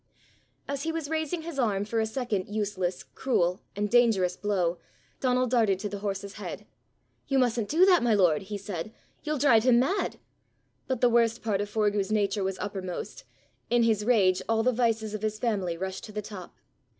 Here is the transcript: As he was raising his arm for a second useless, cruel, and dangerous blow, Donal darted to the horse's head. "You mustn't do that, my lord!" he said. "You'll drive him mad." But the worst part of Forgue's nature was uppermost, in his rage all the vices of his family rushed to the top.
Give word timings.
As 0.67 0.81
he 0.81 0.91
was 0.91 1.11
raising 1.11 1.43
his 1.43 1.59
arm 1.59 1.85
for 1.85 1.99
a 1.99 2.07
second 2.07 2.47
useless, 2.49 3.03
cruel, 3.13 3.61
and 3.75 3.87
dangerous 3.87 4.35
blow, 4.35 4.79
Donal 5.19 5.45
darted 5.45 5.77
to 5.77 5.89
the 5.89 5.99
horse's 5.99 6.33
head. 6.41 6.65
"You 7.27 7.37
mustn't 7.37 7.69
do 7.69 7.85
that, 7.85 8.01
my 8.01 8.15
lord!" 8.15 8.41
he 8.41 8.57
said. 8.57 8.91
"You'll 9.21 9.37
drive 9.37 9.63
him 9.63 9.77
mad." 9.79 10.17
But 10.87 11.01
the 11.01 11.09
worst 11.09 11.43
part 11.43 11.61
of 11.61 11.69
Forgue's 11.69 12.11
nature 12.11 12.43
was 12.43 12.57
uppermost, 12.57 13.25
in 13.69 13.83
his 13.83 14.03
rage 14.03 14.41
all 14.49 14.63
the 14.63 14.71
vices 14.73 15.13
of 15.13 15.21
his 15.21 15.37
family 15.37 15.77
rushed 15.77 16.03
to 16.05 16.11
the 16.11 16.23
top. 16.23 16.55